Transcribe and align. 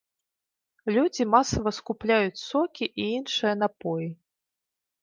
Людзі 0.95 1.27
масава 1.35 1.75
скупляюць 1.81 2.43
сокі 2.49 2.85
і 2.89 3.03
іншыя 3.21 3.53
напоі. 3.63 4.09